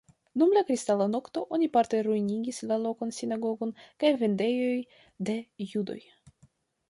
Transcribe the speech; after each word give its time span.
Dum 0.41 0.53
la 0.57 0.61
Kristala 0.67 1.05
Nokto 1.15 1.41
oni 1.57 1.67
parte 1.75 1.99
ruinigis 2.07 2.61
la 2.71 2.79
lokan 2.85 3.13
sinagogon 3.19 3.75
kaj 4.05 4.11
vendejoj 4.23 4.73
de 5.29 5.37
judoj. 5.75 6.01